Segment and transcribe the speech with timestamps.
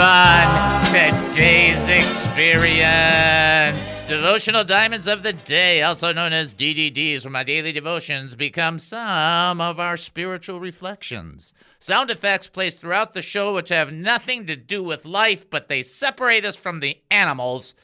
[0.00, 4.02] On today's experience.
[4.04, 9.60] Devotional Diamonds of the Day, also known as DDDs, where my daily devotions become some
[9.60, 11.52] of our spiritual reflections.
[11.80, 15.82] Sound effects placed throughout the show which have nothing to do with life, but they
[15.82, 17.74] separate us from the animals.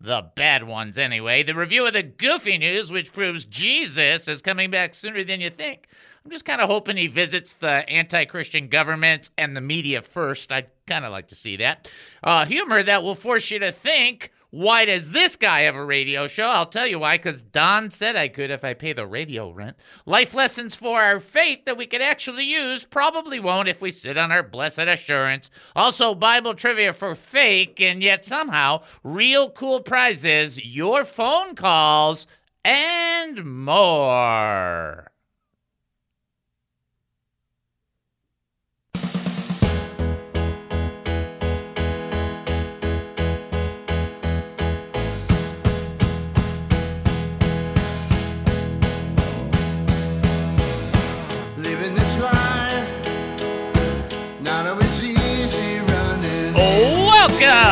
[0.00, 1.42] The bad ones, anyway.
[1.42, 5.50] The review of the goofy news, which proves Jesus is coming back sooner than you
[5.50, 5.88] think.
[6.24, 10.50] I'm just kind of hoping he visits the anti Christian government and the media first.
[10.50, 11.90] I'd kind of like to see that.
[12.22, 16.28] Uh, humor that will force you to think why does this guy have a radio
[16.28, 16.46] show?
[16.46, 19.76] I'll tell you why, because Don said I could if I pay the radio rent.
[20.06, 24.16] Life lessons for our faith that we could actually use, probably won't if we sit
[24.16, 25.50] on our blessed assurance.
[25.74, 32.28] Also, Bible trivia for fake, and yet somehow real cool prizes, your phone calls,
[32.64, 35.10] and more.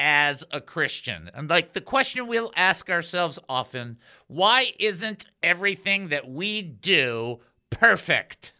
[0.00, 1.30] as a Christian.
[1.34, 8.54] And like the question we'll ask ourselves often why isn't everything that we do perfect?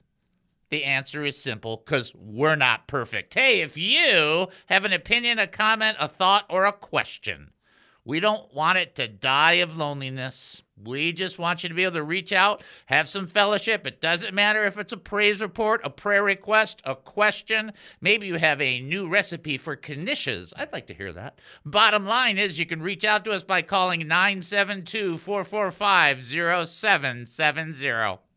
[0.69, 3.35] The answer is simple because we're not perfect.
[3.35, 7.51] Hey, if you have an opinion, a comment, a thought, or a question,
[8.05, 10.63] we don't want it to die of loneliness.
[10.85, 13.87] We just want you to be able to reach out, have some fellowship.
[13.87, 17.73] It doesn't matter if it's a praise report, a prayer request, a question.
[18.01, 20.53] Maybe you have a new recipe for knishes.
[20.57, 21.39] I'd like to hear that.
[21.65, 28.30] Bottom line is you can reach out to us by calling 972 445 0770.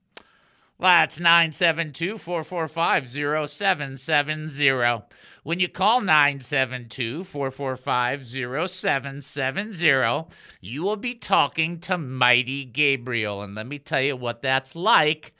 [0.84, 5.06] That's 972 445 0770.
[5.44, 13.44] When you call 972 445 0770, you will be talking to Mighty Gabriel.
[13.44, 15.34] And let me tell you what that's like.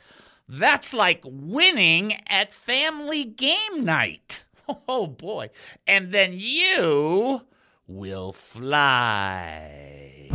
[0.48, 4.46] That's like winning at family game night.
[4.88, 5.50] Oh boy.
[5.86, 7.42] And then you
[7.86, 10.30] will fly.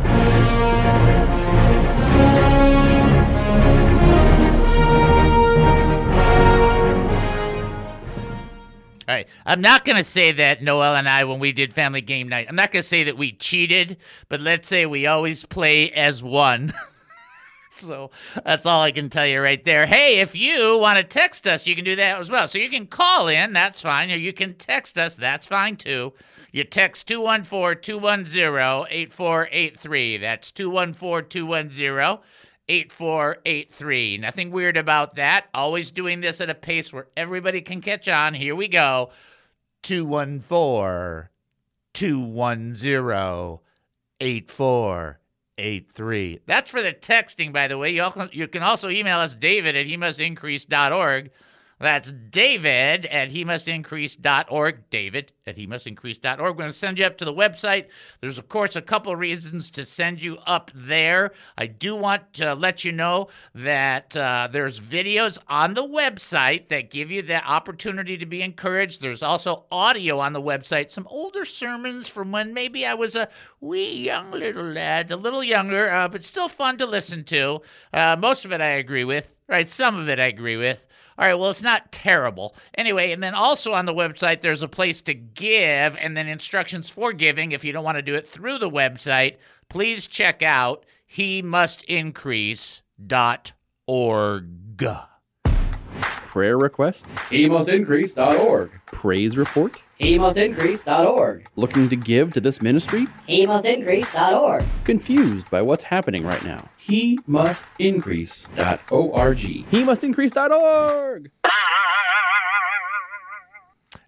[9.15, 9.27] Right.
[9.45, 12.47] I'm not going to say that Noel and I, when we did family game night,
[12.49, 13.97] I'm not going to say that we cheated,
[14.27, 16.73] but let's say we always play as one.
[17.69, 18.11] so
[18.45, 19.85] that's all I can tell you right there.
[19.85, 22.47] Hey, if you want to text us, you can do that as well.
[22.47, 26.13] So you can call in, that's fine, or you can text us, that's fine too.
[26.51, 30.17] You text 214 210 8483.
[30.17, 32.19] That's 214 210
[32.69, 34.19] 8483.
[34.19, 35.47] Nothing weird about that.
[35.53, 38.35] Always doing this at a pace where everybody can catch on.
[38.35, 39.09] Here we go.
[39.83, 41.29] 214
[41.93, 43.59] 210
[44.21, 46.39] 8483.
[46.45, 47.91] That's for the texting, by the way.
[47.91, 51.31] You, you can also email us, David at he must increase.org.
[51.79, 54.89] That's David at he must increase.org.
[54.89, 56.39] David at he must increase.org.
[56.39, 57.85] We're going to send you up to the website.
[58.19, 61.31] There's, of course, a couple reasons to send you up there.
[61.57, 66.91] I do want to let you know that uh, there's videos on the website that
[66.91, 69.01] give you the opportunity to be encouraged.
[69.01, 73.29] There's also audio on the website, some older sermons from when maybe I was a
[73.61, 77.61] wee young little lad, a little younger, uh, but still fun to listen to.
[77.93, 79.67] Uh, most of it I agree with, right?
[79.67, 80.85] Some of it I agree with.
[81.19, 82.55] All right, well, it's not terrible.
[82.75, 86.87] Anyway, and then also on the website, there's a place to give and then instructions
[86.87, 89.35] for giving if you don't want to do it through the website.
[89.67, 93.01] Please check out he must increase.org.
[95.43, 97.07] Prayer request?
[97.07, 98.79] HeMustIncrease.org.
[98.85, 99.83] Praise report?
[99.99, 101.47] HeMustIncrease.org.
[101.57, 103.05] Looking to give to this ministry?
[103.27, 104.63] HeMustIncrease.org.
[104.85, 106.69] Confused by what's happening right now?
[106.79, 109.37] HeMustIncrease.org.
[109.37, 111.31] HeMustIncrease.org.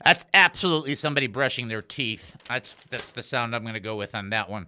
[0.06, 2.36] That's absolutely somebody brushing their teeth.
[2.48, 4.66] That's that's the sound I'm going to go with on that one.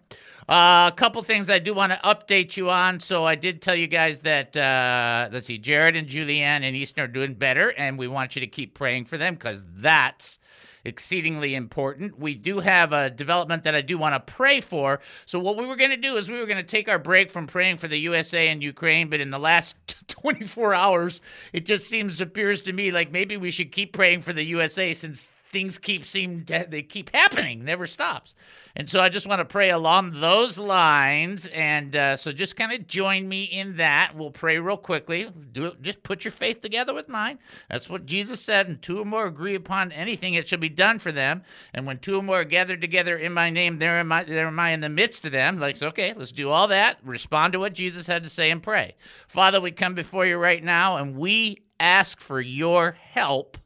[0.47, 2.99] Uh, a couple things I do want to update you on.
[2.99, 7.03] So I did tell you guys that uh, let's see, Jared and Julianne and Easton
[7.03, 10.37] are doing better, and we want you to keep praying for them because that's
[10.85, 12.19] exceedingly important.
[12.19, 14.99] We do have a development that I do want to pray for.
[15.25, 17.29] So what we were going to do is we were going to take our break
[17.29, 19.75] from praying for the USA and Ukraine, but in the last
[20.07, 21.21] 24 hours,
[21.53, 24.93] it just seems appears to me like maybe we should keep praying for the USA
[24.93, 28.35] since things keep seem they keep happening, never stops.
[28.75, 32.73] And so I just want to pray along those lines, and uh, so just kind
[32.73, 34.13] of join me in that.
[34.15, 35.27] We'll pray real quickly.
[35.51, 35.73] Do.
[35.79, 37.37] Just put your faith together with mine.
[37.69, 38.67] That's what Jesus said.
[38.67, 41.43] And two or more agree upon anything, it shall be done for them.
[41.73, 44.23] And when two or more are gathered together in my name, there am I.
[44.23, 45.59] There am I in the midst of them.
[45.59, 46.97] Like, okay, let's do all that.
[47.03, 48.95] Respond to what Jesus had to say and pray.
[49.27, 53.57] Father, we come before you right now, and we ask for your help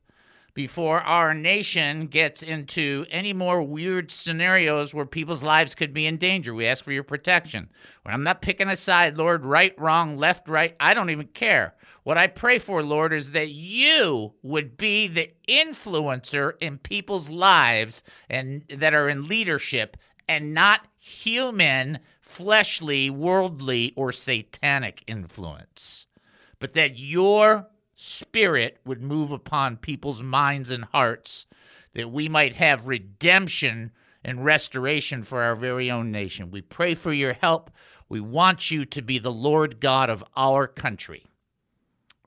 [0.58, 6.18] before our nation gets into any more weird scenarios where people's lives could be in
[6.18, 6.52] danger.
[6.52, 7.70] We ask for your protection.
[8.02, 11.76] When I'm not picking a side, Lord, right, wrong, left, right, I don't even care.
[12.06, 18.02] What I pray for, Lord, is that you would be the influencer in people's lives
[18.28, 19.96] and that are in leadership
[20.28, 26.08] and not human, fleshly, worldly, or satanic influence.
[26.58, 27.68] But that your
[28.00, 31.48] Spirit would move upon people's minds and hearts,
[31.94, 33.92] that we might have redemption
[34.24, 36.52] and restoration for our very own nation.
[36.52, 37.72] We pray for your help.
[38.08, 41.26] We want you to be the Lord God of our country.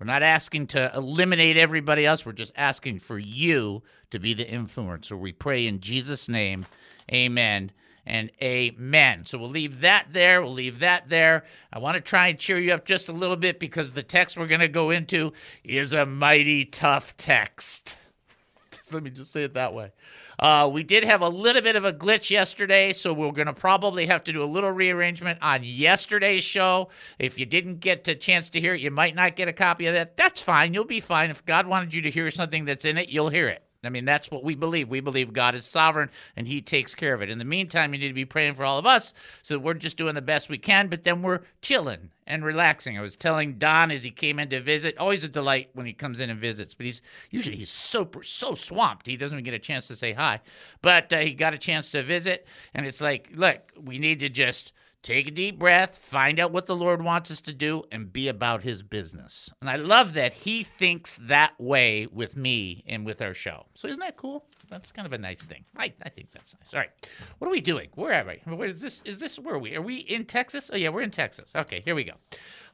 [0.00, 2.26] We're not asking to eliminate everybody else.
[2.26, 5.16] We're just asking for you to be the influencer.
[5.16, 6.66] We pray in Jesus' name.
[7.12, 7.70] Amen
[8.06, 9.26] and amen.
[9.26, 10.42] So we'll leave that there.
[10.42, 11.44] We'll leave that there.
[11.72, 14.36] I want to try and cheer you up just a little bit because the text
[14.36, 15.32] we're going to go into
[15.64, 17.96] is a mighty tough text.
[18.92, 19.92] Let me just say it that way.
[20.38, 23.52] Uh, we did have a little bit of a glitch yesterday, so we're going to
[23.52, 26.88] probably have to do a little rearrangement on yesterday's show.
[27.18, 29.86] If you didn't get a chance to hear it, you might not get a copy
[29.86, 30.16] of that.
[30.16, 30.72] That's fine.
[30.72, 31.30] You'll be fine.
[31.30, 33.62] If God wanted you to hear something that's in it, you'll hear it.
[33.82, 34.90] I mean, that's what we believe.
[34.90, 37.30] We believe God is sovereign and He takes care of it.
[37.30, 39.74] In the meantime, you need to be praying for all of us so that we're
[39.74, 42.98] just doing the best we can, but then we're chilling and relaxing.
[42.98, 45.92] I was telling Don as he came in to visit, always a delight when he
[45.92, 49.54] comes in and visits, but he's usually he's so so swamped he doesn't even get
[49.54, 50.40] a chance to say hi.
[50.82, 54.28] But uh, he got a chance to visit, and it's like, look, we need to
[54.28, 58.12] just take a deep breath, find out what the Lord wants us to do, and
[58.12, 59.50] be about His business.
[59.60, 63.66] And I love that He thinks that way with me and with our show.
[63.74, 64.44] So isn't that cool?
[64.70, 65.64] That's kind of a nice thing.
[65.76, 66.72] I, I think that's nice.
[66.72, 66.90] All right,
[67.38, 67.88] what are we doing?
[67.94, 68.54] Where are we?
[68.54, 69.02] Where is this?
[69.04, 69.74] Is this where are we?
[69.74, 70.70] Are we in Texas?
[70.72, 71.50] Oh yeah, we're in Texas.
[71.54, 72.12] Okay, here we go.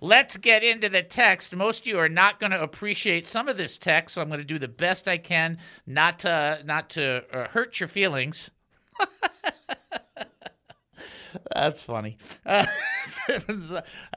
[0.02, 1.56] Let's get into the text.
[1.56, 4.40] Most of you are not going to appreciate some of this text, so I'm going
[4.40, 8.50] to do the best I can not to not to uh, hurt your feelings.
[11.55, 12.17] That's funny.
[12.44, 12.67] Uh,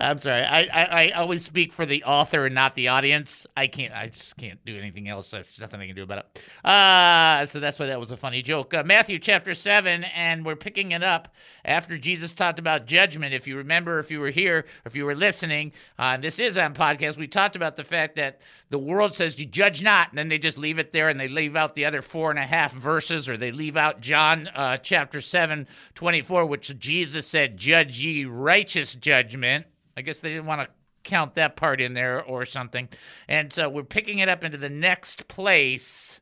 [0.02, 0.44] I'm sorry.
[0.44, 3.46] I, I, I always speak for the author and not the audience.
[3.56, 3.94] I can't.
[3.94, 5.32] I just can't do anything else.
[5.32, 6.44] There's nothing I can do about it.
[6.66, 8.74] Uh, so that's why that was a funny joke.
[8.74, 11.36] Uh, Matthew chapter seven, and we're picking it up
[11.66, 13.34] after Jesus talked about judgment.
[13.34, 16.74] If you remember, if you were here, if you were listening, uh, this is on
[16.74, 17.18] podcast.
[17.18, 20.38] We talked about the fact that the world says you judge not, and then they
[20.38, 23.28] just leave it there, and they leave out the other four and a half verses,
[23.30, 26.78] or they leave out John uh, chapter seven, twenty four, which
[27.10, 29.66] Jesus said, "Judge ye righteous judgment."
[29.98, 30.70] I guess they didn't want to
[31.04, 32.88] count that part in there or something.
[33.28, 36.22] And so we're picking it up into the next place.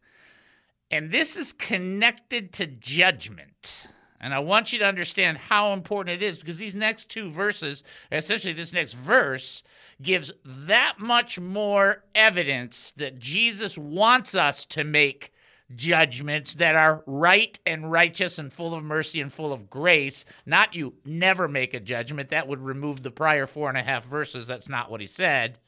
[0.89, 3.87] And this is connected to judgment.
[4.21, 7.83] And I want you to understand how important it is because these next two verses,
[8.13, 9.63] essentially, this next verse,
[10.01, 15.33] gives that much more evidence that Jesus wants us to make
[15.75, 20.25] judgments that are right and righteous and full of mercy and full of grace.
[20.45, 22.29] Not you never make a judgment.
[22.29, 24.47] That would remove the prior four and a half verses.
[24.47, 25.59] That's not what he said.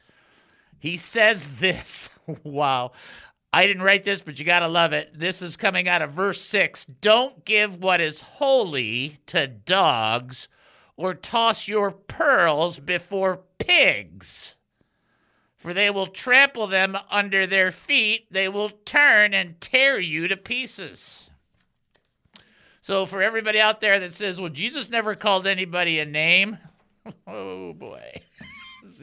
[0.80, 2.10] He says this.
[2.44, 2.92] wow.
[3.52, 5.12] I didn't write this, but you got to love it.
[5.14, 6.86] This is coming out of verse 6.
[6.86, 10.48] Don't give what is holy to dogs
[10.96, 14.56] or toss your pearls before pigs
[15.70, 18.26] for they will trample them under their feet.
[18.32, 21.30] They will turn and tear you to pieces.
[22.82, 26.58] So, for everybody out there that says, well, Jesus never called anybody a name,
[27.28, 28.02] oh boy.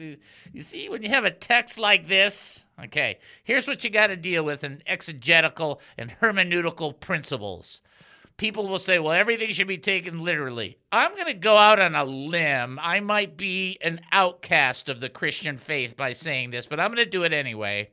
[0.51, 4.17] you see, when you have a text like this, okay, here's what you got to
[4.17, 7.79] deal with in exegetical and hermeneutical principles.
[8.37, 10.77] People will say, well, everything should be taken literally.
[10.91, 12.79] I'm going to go out on a limb.
[12.79, 17.03] I might be an outcast of the Christian faith by saying this, but I'm going
[17.03, 17.89] to do it anyway.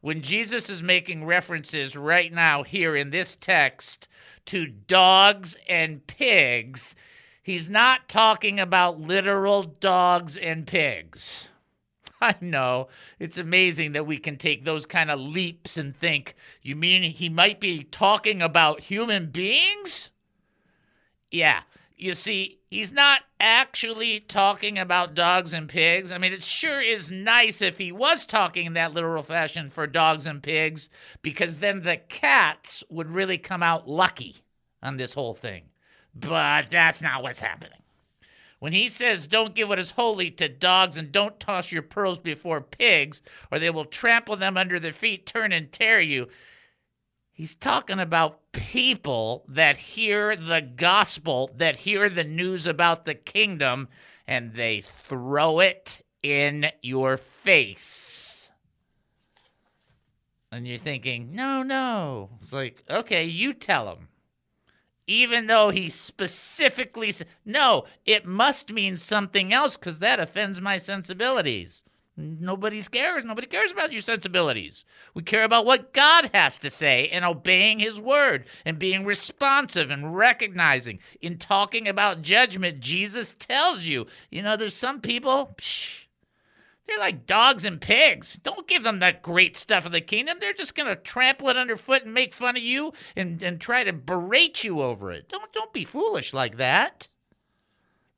[0.00, 4.06] When Jesus is making references right now here in this text
[4.46, 6.94] to dogs and pigs,
[7.42, 11.49] he's not talking about literal dogs and pigs.
[12.22, 12.88] I know.
[13.18, 17.28] It's amazing that we can take those kind of leaps and think, you mean he
[17.28, 20.10] might be talking about human beings?
[21.30, 21.62] Yeah.
[21.96, 26.10] You see, he's not actually talking about dogs and pigs.
[26.10, 29.86] I mean, it sure is nice if he was talking in that literal fashion for
[29.86, 30.88] dogs and pigs,
[31.20, 34.36] because then the cats would really come out lucky
[34.82, 35.64] on this whole thing.
[36.14, 37.79] But that's not what's happening.
[38.60, 42.18] When he says, Don't give what is holy to dogs and don't toss your pearls
[42.18, 46.28] before pigs, or they will trample them under their feet, turn and tear you,
[47.32, 53.88] he's talking about people that hear the gospel, that hear the news about the kingdom,
[54.26, 58.50] and they throw it in your face.
[60.52, 62.28] And you're thinking, No, no.
[62.42, 64.09] It's like, okay, you tell them
[65.10, 70.78] even though he specifically said, no, it must mean something else because that offends my
[70.78, 71.82] sensibilities.
[72.16, 73.24] Nobody cares.
[73.24, 74.84] Nobody cares about your sensibilities.
[75.14, 79.90] We care about what God has to say and obeying his word and being responsive
[79.90, 81.00] and recognizing.
[81.20, 86.04] In talking about judgment, Jesus tells you, you know, there's some people, psh,
[86.90, 88.38] they're like dogs and pigs.
[88.42, 90.38] Don't give them that great stuff of the kingdom.
[90.40, 93.84] They're just going to trample it underfoot and make fun of you and, and try
[93.84, 95.28] to berate you over it.
[95.28, 97.08] Don't, don't be foolish like that.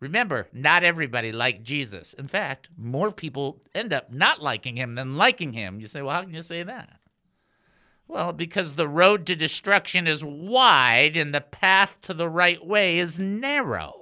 [0.01, 2.15] Remember, not everybody liked Jesus.
[2.15, 5.79] In fact, more people end up not liking him than liking him.
[5.79, 6.99] You say, well, how can you say that?
[8.09, 12.99] Well, because the road to destruction is wide and the path to the right way
[12.99, 14.02] is narrow.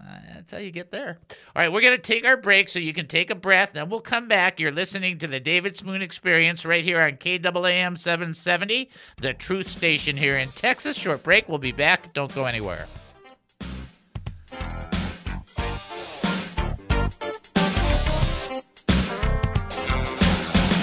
[0.00, 1.18] Uh, that's how you get there.
[1.30, 3.72] All right, we're going to take our break so you can take a breath.
[3.72, 4.60] Then we'll come back.
[4.60, 10.16] You're listening to the David Spoon Experience right here on KAAM 770, the truth station
[10.16, 10.96] here in Texas.
[10.96, 11.48] Short break.
[11.48, 12.12] We'll be back.
[12.12, 12.86] Don't go anywhere.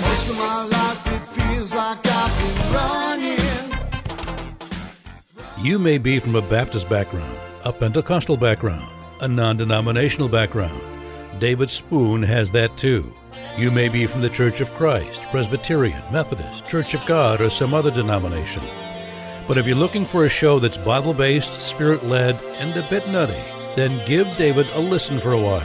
[0.01, 3.43] Most of my life it feels like I've been running.
[5.63, 8.85] You may be from a Baptist background, a Pentecostal background,
[9.23, 10.81] a non denominational background.
[11.39, 13.09] David Spoon has that too.
[13.57, 17.73] You may be from the Church of Christ, Presbyterian, Methodist, Church of God, or some
[17.73, 18.63] other denomination.
[19.47, 23.07] But if you're looking for a show that's Bible based, spirit led, and a bit
[23.07, 23.41] nutty,
[23.77, 25.61] then give David a listen for a while.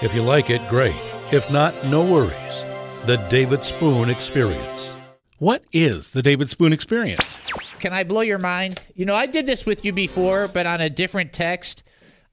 [0.00, 0.96] If you like it, great.
[1.30, 2.64] If not, no worries.
[3.04, 4.94] The David Spoon Experience.
[5.38, 7.50] What is the David Spoon Experience?
[7.78, 8.88] Can I blow your mind?
[8.94, 11.82] You know, I did this with you before, but on a different text.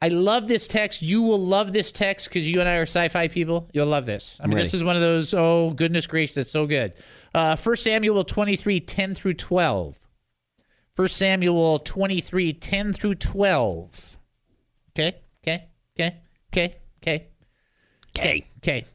[0.03, 1.01] I love this text.
[1.01, 3.69] You will love this text because you and I are sci-fi people.
[3.71, 4.35] You'll love this.
[4.41, 5.33] I mean, this is one of those.
[5.33, 6.91] Oh goodness gracious, that's so good.
[7.33, 9.97] Uh, First Samuel twenty three ten through twelve.
[10.93, 14.17] First Samuel twenty three ten through twelve.
[14.89, 16.19] Okay, okay, okay,
[16.51, 17.27] okay, okay,
[18.13, 18.85] okay, okay.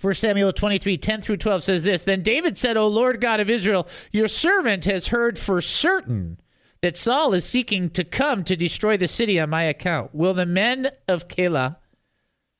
[0.00, 3.48] 1 Samuel 23, 10 through 12 says this Then David said, O Lord God of
[3.48, 6.36] Israel, your servant has heard for certain
[6.84, 10.14] that Saul is seeking to come to destroy the city on my account.
[10.14, 11.76] Will the men of Keilah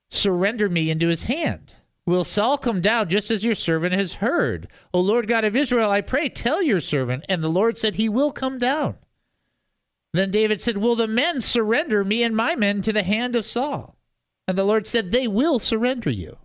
[0.09, 1.75] surrender me into his hand?
[2.07, 4.67] Will Saul come down just as your servant has heard?
[4.95, 7.23] O Lord God of Israel, I pray, tell your servant.
[7.29, 8.95] And the Lord said, He will come down.
[10.11, 13.45] Then David said, Will the men surrender me and my men to the hand of
[13.45, 13.95] Saul?
[14.47, 16.39] And the Lord said, They will surrender you.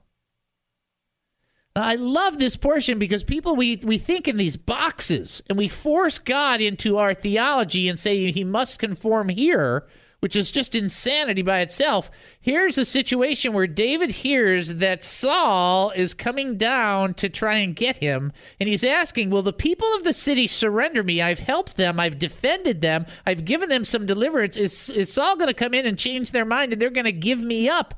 [1.80, 6.18] I love this portion because people we we think in these boxes and we force
[6.18, 9.86] God into our theology and say he must conform here,
[10.20, 12.10] which is just insanity by itself.
[12.40, 17.96] Here's a situation where David hears that Saul is coming down to try and get
[17.96, 21.22] him, and he's asking, Will the people of the city surrender me?
[21.22, 24.56] I've helped them, I've defended them, I've given them some deliverance.
[24.56, 27.12] Is, is Saul going to come in and change their mind and they're going to
[27.12, 27.94] give me up?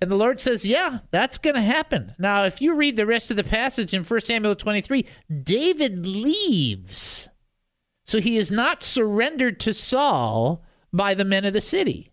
[0.00, 2.14] And the Lord says, Yeah, that's going to happen.
[2.18, 5.06] Now, if you read the rest of the passage in 1 Samuel 23,
[5.42, 7.28] David leaves.
[8.04, 10.62] So he is not surrendered to Saul
[10.92, 12.12] by the men of the city.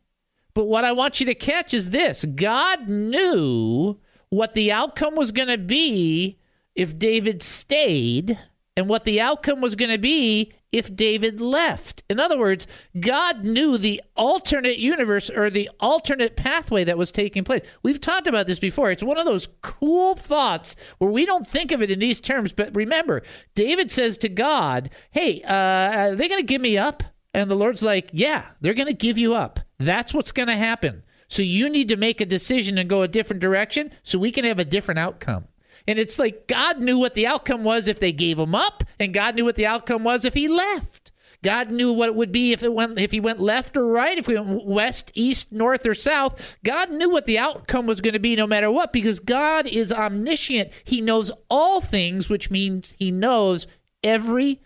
[0.54, 4.00] But what I want you to catch is this God knew
[4.30, 6.40] what the outcome was going to be
[6.76, 8.40] if David stayed,
[8.76, 12.04] and what the outcome was going to be if David left.
[12.10, 12.68] In other words,
[13.00, 17.62] God knew the alternate universe or the alternate pathway that was taking place.
[17.84, 18.92] We've talked about this before.
[18.92, 22.52] It's one of those cool thoughts where we don't think of it in these terms.
[22.52, 23.22] But remember,
[23.54, 27.04] David says to God, Hey, uh, are they going to give me up?
[27.36, 29.60] And the Lord's like, Yeah, they're going to give you up.
[29.78, 31.04] That's what's going to happen.
[31.28, 34.46] So you need to make a decision and go a different direction so we can
[34.46, 35.48] have a different outcome.
[35.88, 39.14] And it's like God knew what the outcome was if they gave him up, and
[39.14, 41.12] God knew what the outcome was if he left.
[41.44, 44.18] God knew what it would be if it went if he went left or right,
[44.18, 46.58] if we went west, east, north, or south.
[46.64, 49.92] God knew what the outcome was going to be no matter what, because God is
[49.92, 50.72] omniscient.
[50.86, 53.68] He knows all things, which means he knows
[54.02, 54.62] every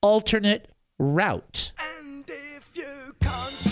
[0.00, 1.72] alternate route.
[2.00, 3.71] And if you can't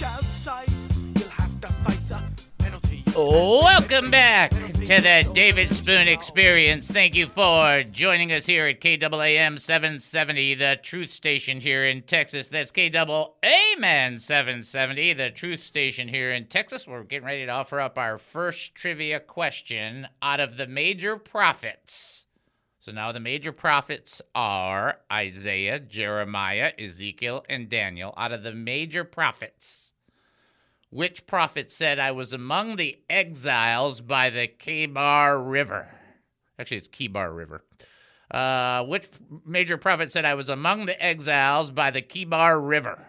[3.23, 6.91] Welcome back to the David Spoon Experience.
[6.91, 12.49] Thank you for joining us here at KAAM 770, the truth station here in Texas.
[12.49, 16.89] That's KAAM 770, the truth station here in Texas.
[16.89, 22.25] We're getting ready to offer up our first trivia question out of the major prophets.
[22.79, 28.15] So now the major prophets are Isaiah, Jeremiah, Ezekiel, and Daniel.
[28.17, 29.93] Out of the major prophets,
[30.91, 35.89] which prophet said, I was among the exiles by the Kebar River?
[36.59, 37.65] Actually, it's Kebar River.
[38.31, 39.09] Uh, which
[39.45, 43.07] major prophet said, I was among the exiles by the Kebar River?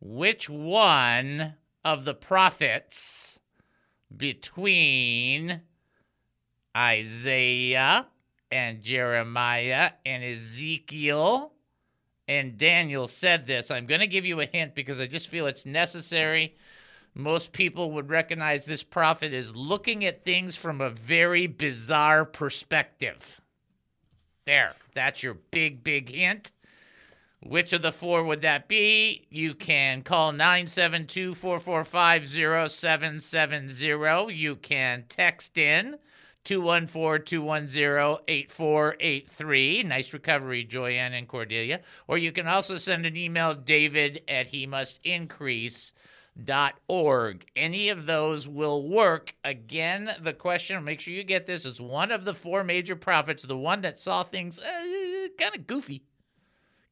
[0.00, 3.38] Which one of the prophets
[4.16, 5.62] between
[6.76, 8.06] Isaiah
[8.50, 11.53] and Jeremiah and Ezekiel
[12.26, 13.70] and Daniel said this.
[13.70, 16.56] I'm going to give you a hint because I just feel it's necessary.
[17.14, 23.40] Most people would recognize this prophet as looking at things from a very bizarre perspective.
[24.46, 26.52] There, that's your big, big hint.
[27.40, 29.26] Which of the four would that be?
[29.30, 34.34] You can call 972 445 0770.
[34.34, 35.98] You can text in
[36.44, 39.82] 214 210 8483.
[39.82, 41.80] Nice recovery, Joyanne and Cordelia.
[42.06, 45.92] Or you can also send an email, david at he must increase.
[46.42, 47.46] Dot org.
[47.54, 49.36] Any of those will work.
[49.44, 53.44] Again, the question, make sure you get this, is one of the four major prophets,
[53.44, 56.02] the one that saw things uh, kind of goofy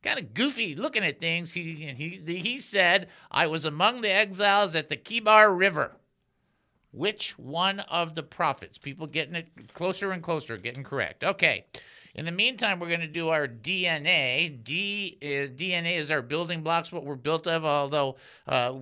[0.03, 1.53] kind of goofy looking at things.
[1.53, 5.97] He, he, he said, I was among the exiles at the Kebar River.
[6.93, 8.79] Which one of the prophets?
[8.79, 11.25] People getting it closer and closer, getting correct.
[11.25, 11.67] Okay.
[12.15, 14.63] In the meantime, we're going to do our DNA.
[14.63, 17.65] D is, DNA is our building blocks, what we're built of.
[17.65, 18.75] Although uh,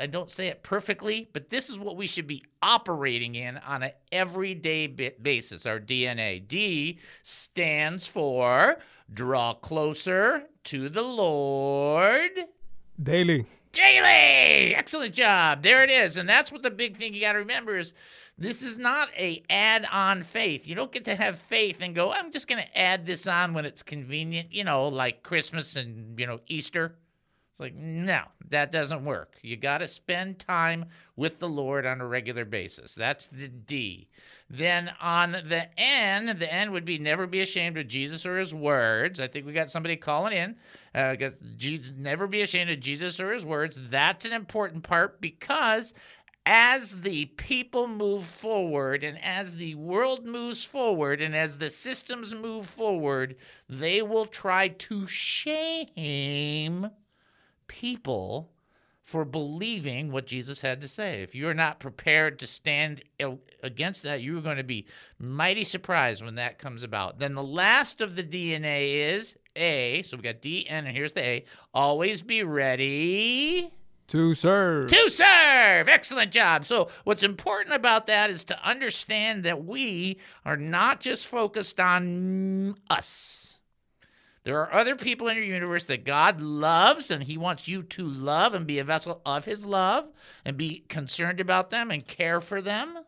[0.00, 3.82] I don't say it perfectly, but this is what we should be operating in on
[3.82, 5.66] an everyday basis.
[5.66, 6.48] Our DNA.
[6.48, 8.78] D stands for
[9.12, 12.30] draw closer to the Lord
[13.00, 13.46] Daily.
[13.78, 14.74] Daily.
[14.74, 15.62] Excellent job.
[15.62, 16.16] There it is.
[16.16, 17.94] And that's what the big thing you got to remember is
[18.36, 20.66] this is not a add-on faith.
[20.66, 23.54] You don't get to have faith and go, I'm just going to add this on
[23.54, 26.94] when it's convenient, you know, like Christmas and, you know, Easter.
[27.58, 29.34] It's like, no, that doesn't work.
[29.42, 30.84] You got to spend time
[31.16, 32.94] with the Lord on a regular basis.
[32.94, 34.06] That's the D.
[34.48, 38.54] Then on the N, the N would be never be ashamed of Jesus or his
[38.54, 39.18] words.
[39.18, 40.54] I think we got somebody calling in.
[40.94, 41.16] Uh,
[41.56, 43.76] Jesus, never be ashamed of Jesus or his words.
[43.90, 45.94] That's an important part because
[46.46, 52.32] as the people move forward and as the world moves forward and as the systems
[52.32, 53.34] move forward,
[53.68, 56.88] they will try to shame
[57.68, 58.50] people
[59.02, 61.22] for believing what Jesus had to say.
[61.22, 63.02] If you're not prepared to stand
[63.62, 64.84] against that, you're going to be
[65.18, 67.18] mighty surprised when that comes about.
[67.18, 70.02] Then the last of the DNA is A.
[70.02, 71.44] So we got D, N, and here's the A.
[71.72, 73.72] Always be ready
[74.08, 74.90] To serve.
[74.90, 75.88] to serve.
[75.88, 76.66] Excellent job.
[76.66, 82.74] So, what's important about that is to understand that we are not just focused on
[82.90, 83.47] us.
[84.48, 88.06] There are other people in your universe that God loves, and He wants you to
[88.06, 90.08] love and be a vessel of His love
[90.42, 92.98] and be concerned about them and care for them.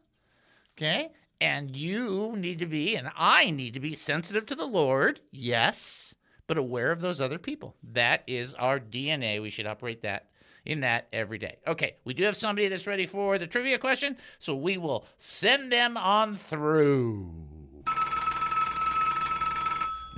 [0.76, 1.08] Okay?
[1.40, 6.14] And you need to be, and I need to be sensitive to the Lord, yes,
[6.46, 7.74] but aware of those other people.
[7.84, 9.40] That is our DNA.
[9.40, 10.28] We should operate that
[10.66, 11.56] in that every day.
[11.66, 15.72] Okay, we do have somebody that's ready for the trivia question, so we will send
[15.72, 17.49] them on through.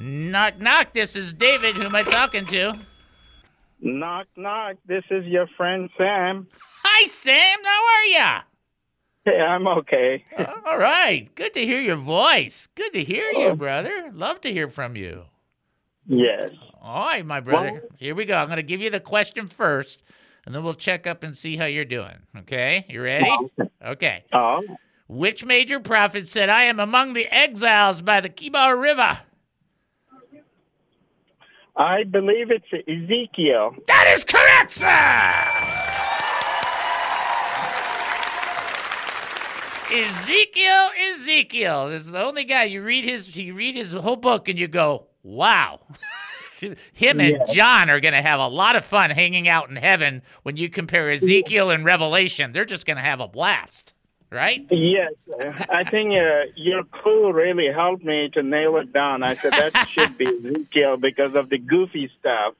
[0.02, 0.92] Knock, knock.
[0.94, 1.76] This is David.
[1.76, 2.74] Who am I talking to?
[3.80, 4.74] Knock, knock.
[4.84, 6.48] This is your friend Sam.
[6.82, 7.58] Hi, Sam.
[7.64, 8.42] How are ya?
[9.24, 10.24] Hey, I'm okay.
[10.36, 11.32] Uh, all right.
[11.36, 12.66] Good to hear your voice.
[12.74, 13.54] Good to hear you, oh.
[13.54, 14.10] brother.
[14.12, 15.22] Love to hear from you.
[16.08, 16.50] Yes.
[16.80, 17.72] All right, my brother.
[17.72, 18.34] Well- Here we go.
[18.34, 20.02] I'm going to give you the question first,
[20.44, 22.16] and then we'll check up and see how you're doing.
[22.38, 22.86] Okay?
[22.88, 23.30] You ready?
[23.30, 23.50] Oh,
[23.86, 24.24] okay.
[24.32, 24.64] Oh,
[25.06, 29.20] Which major prophet said, I am among the exiles by the Kebar River?
[31.76, 33.74] I believe it's Ezekiel.
[33.86, 36.08] That is correct, sir!
[39.90, 41.90] Ezekiel, Ezekiel.
[41.90, 44.66] This is the only guy you read his you read his whole book and you
[44.68, 45.80] go, wow.
[46.92, 47.52] Him and Yeah.
[47.52, 50.68] John are going to have a lot of fun hanging out in heaven when you
[50.70, 52.52] compare Ezekiel and Revelation.
[52.52, 53.94] They're just going to have a blast,
[54.32, 54.66] right?
[54.70, 55.12] Yes,
[55.68, 59.22] I think uh, your clue really helped me to nail it down.
[59.22, 62.54] I said that should be Ezekiel because of the goofy stuff,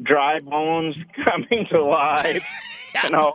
[0.00, 2.46] dry bones coming to life,
[3.04, 3.34] you know.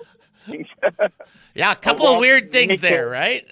[1.53, 3.45] Yeah, a couple of weird things there, right?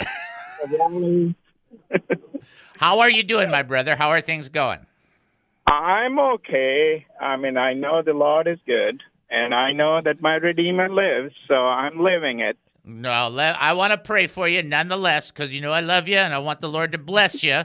[2.78, 3.96] How are you doing, my brother?
[3.96, 4.80] How are things going?
[5.66, 7.06] I'm okay.
[7.20, 11.34] I mean, I know the Lord is good, and I know that my Redeemer lives,
[11.48, 12.58] so I'm living it.
[12.86, 16.34] No, I want to pray for you nonetheless because you know I love you and
[16.34, 17.62] I want the Lord to bless you.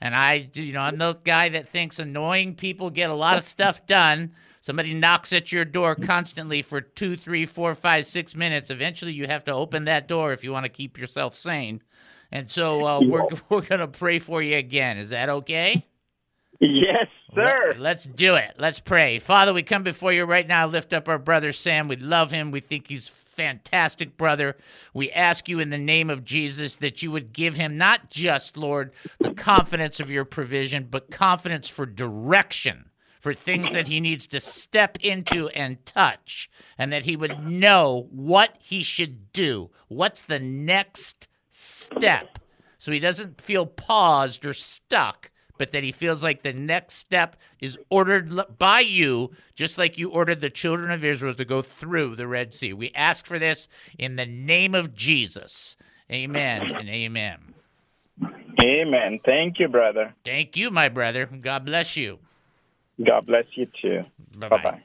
[0.00, 3.44] And I, you know, I'm the guy that thinks annoying people get a lot of
[3.44, 4.32] stuff done.
[4.60, 8.70] Somebody knocks at your door constantly for two, three, four, five, six minutes.
[8.70, 11.82] Eventually, you have to open that door if you want to keep yourself sane.
[12.32, 14.98] And so uh, we're we're gonna pray for you again.
[14.98, 15.86] Is that okay?
[16.60, 17.74] Yes, sir.
[17.76, 18.54] Let, us do it.
[18.56, 19.18] Let's pray.
[19.18, 20.66] Father, we come before you right now.
[20.66, 21.88] Lift up our brother Sam.
[21.88, 22.52] We love him.
[22.52, 24.56] We think he's fantastic brother.
[24.94, 28.56] We ask you in the name of Jesus that you would give him not just,
[28.56, 32.90] Lord, the confidence of your provision, but confidence for direction,
[33.20, 38.08] for things that he needs to step into and touch, and that he would know
[38.10, 39.70] what he should do.
[39.88, 42.38] What's the next step?
[42.78, 45.30] So he doesn't feel paused or stuck
[45.62, 50.10] but that he feels like the next step is ordered by you, just like you
[50.10, 52.72] ordered the children of Israel to go through the Red Sea.
[52.72, 55.76] We ask for this in the name of Jesus.
[56.10, 57.54] Amen and amen.
[58.60, 59.20] Amen.
[59.24, 60.12] Thank you, brother.
[60.24, 61.26] Thank you, my brother.
[61.26, 62.18] God bless you.
[63.00, 64.04] God bless you too.
[64.36, 64.82] Bye Bye.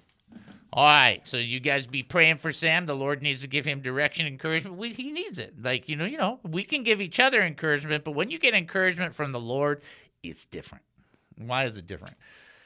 [0.73, 2.85] All right, so you guys be praying for Sam.
[2.85, 4.75] The Lord needs to give him direction, encouragement.
[4.75, 5.55] We, he needs it.
[5.59, 8.53] Like you know, you know, we can give each other encouragement, but when you get
[8.53, 9.81] encouragement from the Lord,
[10.29, 10.83] it's different.
[11.37, 12.15] Why is it different?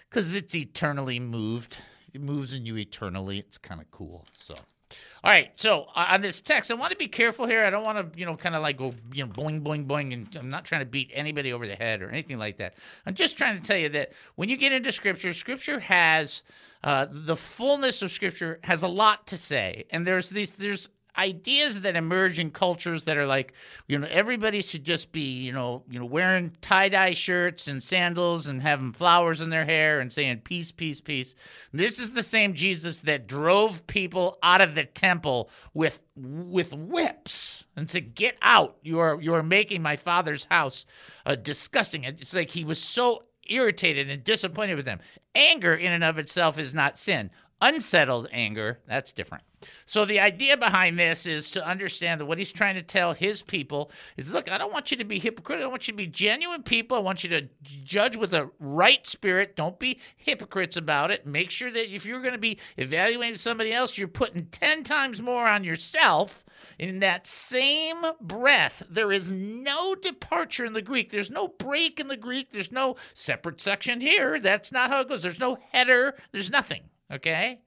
[0.10, 1.78] Because it's eternally moved.
[2.14, 3.40] It moves in you eternally.
[3.40, 4.26] It's kind of cool.
[4.36, 4.54] So,
[5.24, 5.52] all right.
[5.56, 7.64] So uh, on this text, I want to be careful here.
[7.64, 10.14] I don't want to, you know, kind of like go, you know, boing, boing, boing,
[10.14, 12.76] and I'm not trying to beat anybody over the head or anything like that.
[13.06, 16.44] I'm just trying to tell you that when you get into Scripture, Scripture has
[16.84, 21.82] uh, the fullness of Scripture has a lot to say, and there's these there's ideas
[21.82, 23.54] that emerge in cultures that are like
[23.88, 28.48] you know everybody should just be you know you know wearing tie-dye shirts and sandals
[28.48, 31.36] and having flowers in their hair and saying peace peace peace.
[31.74, 37.66] This is the same jesus that drove people out of the temple with with whips
[37.76, 38.78] and said get out.
[38.82, 40.86] You are you are making my father's house
[41.26, 42.04] uh, disgusting.
[42.06, 45.00] It's like he was so irritated and disappointed with them.
[45.36, 49.44] Anger in and of itself is not sin unsettled anger that's different
[49.86, 53.42] so the idea behind this is to understand that what he's trying to tell his
[53.42, 55.68] people is look, I don't want you to be hypocritical.
[55.68, 56.98] I want you to be genuine people.
[56.98, 57.48] I want you to
[57.84, 59.56] judge with a right spirit.
[59.56, 61.26] Don't be hypocrites about it.
[61.26, 65.22] Make sure that if you're going to be evaluating somebody else, you're putting 10 times
[65.22, 66.44] more on yourself.
[66.78, 71.10] In that same breath, there is no departure in the Greek.
[71.10, 72.52] There's no break in the Greek.
[72.52, 74.40] There's no separate section here.
[74.40, 75.24] That's not how it goes.
[75.24, 76.16] There's no header.
[76.32, 76.84] There's nothing.
[77.12, 77.60] Okay?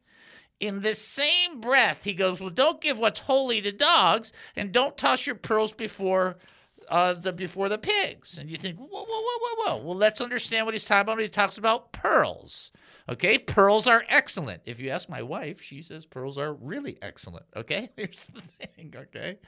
[0.60, 4.96] in this same breath, he goes, "Well, don't give what's holy to dogs, and don't
[4.96, 6.38] toss your pearls before
[6.88, 10.20] uh, the before the pigs." And you think, "Whoa, whoa, whoa, whoa, whoa!" Well, let's
[10.20, 11.16] understand what he's talking about.
[11.16, 12.72] When he talks about pearls,
[13.08, 14.62] okay, pearls are excellent.
[14.64, 17.46] If you ask my wife, she says pearls are really excellent.
[17.56, 18.94] Okay, here's the thing.
[18.96, 19.38] Okay,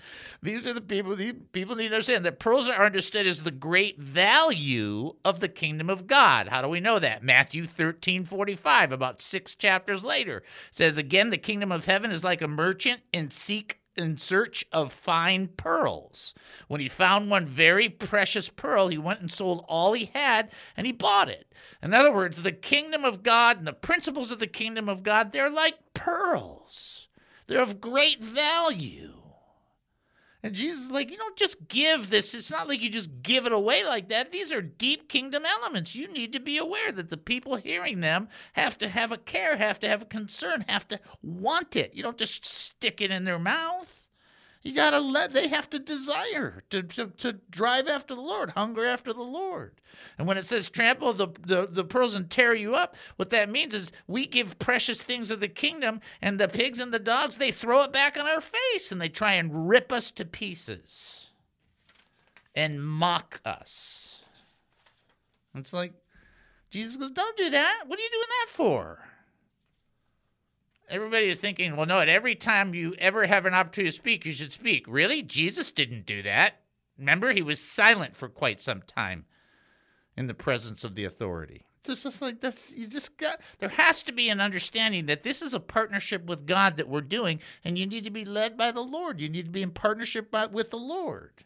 [0.43, 1.17] these are the people.
[1.17, 5.49] These people need to understand that pearls are understood as the great value of the
[5.49, 6.49] kingdom of God.
[6.49, 7.23] How do we know that?
[7.23, 12.25] Matthew thirteen forty five, about six chapters later, says again, the kingdom of heaven is
[12.25, 16.35] like a merchant in seek in search of fine pearls.
[16.69, 20.87] When he found one very precious pearl, he went and sold all he had and
[20.87, 21.53] he bought it.
[21.83, 25.33] In other words, the kingdom of God and the principles of the kingdom of God,
[25.33, 27.09] they're like pearls.
[27.47, 29.15] They're of great value.
[30.47, 32.33] And Jesus is like, you don't just give this.
[32.33, 34.31] It's not like you just give it away like that.
[34.31, 35.97] These are deep kingdom elements.
[35.97, 39.57] You need to be aware that the people hearing them have to have a care,
[39.57, 41.95] have to have a concern, have to want it.
[41.95, 44.06] You don't just stick it in their mouth.
[44.63, 48.51] You got to let, they have to desire to, to, to drive after the Lord,
[48.51, 49.81] hunger after the Lord.
[50.19, 53.49] And when it says trample the, the, the pearls and tear you up, what that
[53.49, 57.37] means is we give precious things of the kingdom, and the pigs and the dogs,
[57.37, 61.31] they throw it back in our face and they try and rip us to pieces
[62.57, 64.25] and mock us.
[65.55, 65.93] It's like,
[66.71, 67.85] Jesus goes, Don't do that.
[67.87, 68.99] What are you doing that for?
[70.89, 74.25] Everybody is thinking, well, no, at every time you ever have an opportunity to speak,
[74.25, 74.85] you should speak.
[74.87, 75.23] Really?
[75.23, 76.61] Jesus didn't do that.
[76.99, 79.25] Remember, he was silent for quite some time
[80.17, 81.67] in the presence of the authority.
[81.89, 85.55] It's like that's you just got there has to be an understanding that this is
[85.55, 88.83] a partnership with God that we're doing, and you need to be led by the
[88.83, 89.21] Lord.
[89.21, 91.45] You need to be in partnership by, with the Lord.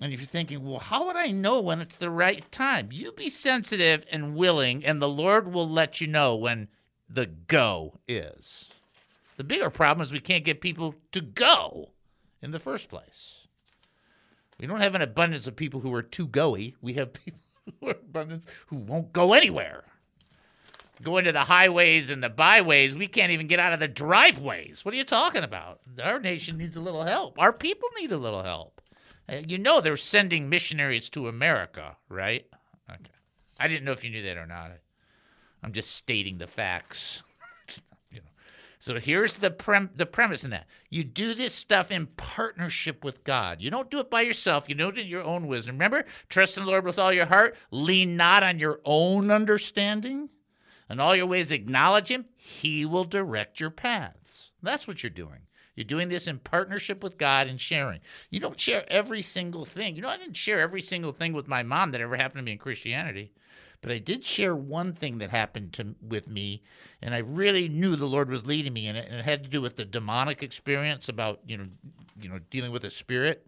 [0.00, 2.90] And if you're thinking, well, how would I know when it's the right time?
[2.92, 6.68] You be sensitive and willing, and the Lord will let you know when
[7.08, 8.70] the go is.
[9.36, 11.90] The bigger problem is we can't get people to go
[12.42, 13.46] in the first place.
[14.58, 16.74] We don't have an abundance of people who are too goey.
[16.80, 17.40] We have people
[17.80, 19.84] who are abundance who won't go anywhere.
[21.02, 22.96] Go into the highways and the byways.
[22.96, 24.82] We can't even get out of the driveways.
[24.82, 25.80] What are you talking about?
[26.02, 27.38] Our nation needs a little help.
[27.38, 28.80] Our people need a little help.
[29.28, 32.46] Uh, You know they're sending missionaries to America, right?
[32.90, 33.10] Okay.
[33.60, 34.70] I didn't know if you knew that or not.
[35.62, 37.22] I'm just stating the facts.
[38.10, 38.30] you know.
[38.78, 40.66] So here's the prem- the premise in that.
[40.90, 43.60] You do this stuff in partnership with God.
[43.60, 44.68] You don't do it by yourself.
[44.68, 45.76] You do it in your own wisdom.
[45.76, 47.56] Remember, trust in the Lord with all your heart.
[47.70, 50.28] Lean not on your own understanding.
[50.88, 52.26] In all your ways acknowledge him.
[52.36, 54.52] He will direct your paths.
[54.62, 55.40] That's what you're doing.
[55.76, 58.00] You're doing this in partnership with God and sharing.
[58.30, 59.94] You don't share every single thing.
[59.94, 62.44] You know, I didn't share every single thing with my mom that ever happened to
[62.44, 63.30] me in Christianity.
[63.82, 66.62] But I did share one thing that happened to with me,
[67.02, 69.50] and I really knew the Lord was leading me in it, and it had to
[69.50, 71.66] do with the demonic experience about you know,
[72.18, 73.46] you know, dealing with a spirit,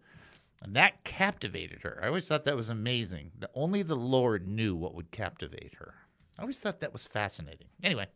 [0.61, 1.99] and that captivated her.
[2.01, 3.31] I always thought that was amazing.
[3.39, 5.95] That only the Lord knew what would captivate her.
[6.39, 7.67] I always thought that was fascinating.
[7.83, 8.07] Anyway,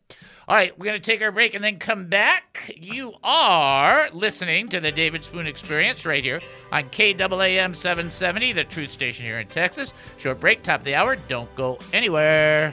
[0.48, 2.72] all right, we're going to take our break and then come back.
[2.74, 6.40] You are listening to the David Spoon Experience right here
[6.72, 9.92] on KAAM 770, the truth station here in Texas.
[10.16, 11.16] Short break, top of the hour.
[11.28, 12.72] Don't go anywhere.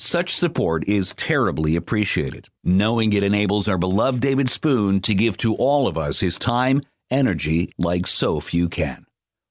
[0.00, 5.56] Such support is terribly appreciated, knowing it enables our beloved David Spoon to give to
[5.56, 9.06] all of us his time, energy like so few can.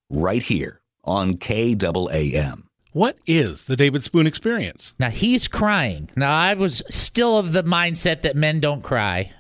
[0.10, 2.64] Right here on KAAM.
[2.94, 4.94] What is the David Spoon experience?
[5.00, 6.10] Now he's crying.
[6.16, 9.34] Now I was still of the mindset that men don't cry.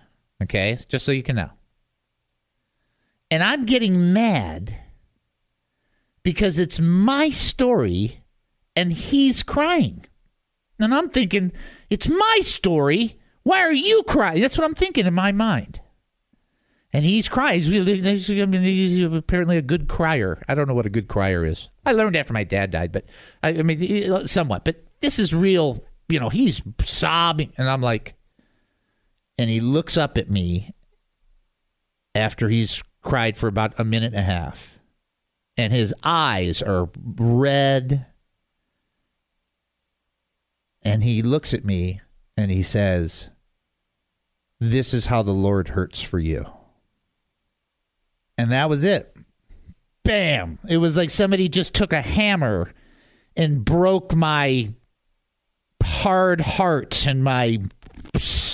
[0.43, 1.49] Okay, just so you can know.
[3.31, 4.77] And I'm getting mad
[6.21, 8.21] because it's my story
[8.75, 10.05] and he's crying.
[10.79, 11.51] And I'm thinking,
[11.89, 13.17] it's my story.
[13.43, 14.41] Why are you crying?
[14.41, 15.81] That's what I'm thinking in my mind.
[16.93, 17.61] And he's crying.
[17.61, 20.43] He's, apparently a good crier.
[20.47, 21.69] I don't know what a good crier is.
[21.85, 23.05] I learned after my dad died, but
[23.43, 24.65] I mean, somewhat.
[24.65, 25.83] But this is real.
[26.09, 28.15] You know, he's sobbing, and I'm like,
[29.37, 30.73] and he looks up at me
[32.15, 34.79] after he's cried for about a minute and a half,
[35.57, 38.05] and his eyes are red,
[40.83, 42.01] and he looks at me,
[42.35, 43.29] and he says,
[44.59, 46.45] This is how the Lord hurts for you.
[48.37, 49.15] And that was it.
[50.03, 50.59] Bam.
[50.69, 52.71] It was like somebody just took a hammer
[53.35, 54.73] and broke my
[55.83, 57.59] hard heart and my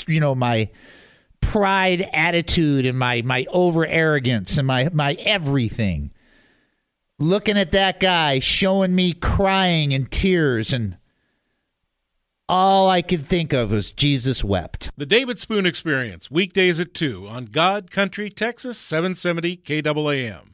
[0.07, 0.69] you know my
[1.41, 6.11] pride attitude and my my over arrogance and my my everything
[7.19, 10.97] looking at that guy showing me crying and tears and
[12.53, 14.91] all I could think of was Jesus wept.
[14.95, 20.52] The David Spoon Experience, weekdays at 2 on God Country, Texas, 770 KAAM.